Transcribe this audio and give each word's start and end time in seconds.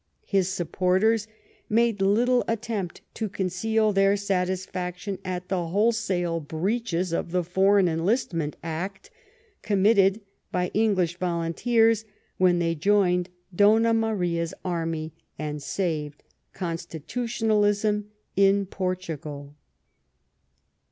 His 0.25 0.49
supporters 0.49 1.27
made 1.69 2.01
little 2.01 2.43
attempt 2.47 3.01
to 3.13 3.29
conceal 3.29 3.93
their 3.93 4.17
satisfaction 4.17 5.19
at 5.23 5.47
the 5.47 5.67
wholesale 5.67 6.39
breaches 6.39 7.13
of 7.13 7.29
the 7.29 7.43
Foreign 7.43 7.87
Enlistment 7.87 8.55
Act 8.63 9.11
committed 9.61 10.21
by 10.51 10.69
English 10.73 11.17
volunteers 11.19 12.03
when 12.39 12.57
they 12.57 12.73
joined 12.73 13.29
Donna 13.55 13.93
Marias 13.93 14.55
army 14.65 15.13
and 15.37 15.61
saved 15.61 16.23
constitutionalism 16.51 18.09
in 18.35 18.65
Portugal. 18.65 19.53